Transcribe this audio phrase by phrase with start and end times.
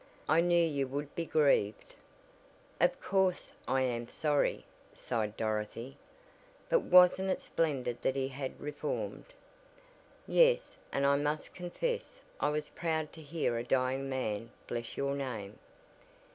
[0.27, 1.93] I knew you would be grieved."
[2.79, 5.95] "Of course I am sorry" sighed Dorothy,
[6.69, 9.25] "but wasn't it splendid that he had reformed!"
[10.25, 15.13] "Yes, and I must confess I was proud to hear a dying man bless your
[15.13, 15.59] name.